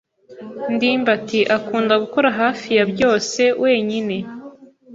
ndimbati 0.73 1.39
akunda 1.57 1.93
gukora 2.03 2.29
hafi 2.39 2.69
ya 2.77 2.85
byose 2.91 3.41
wenyine. 3.63 4.17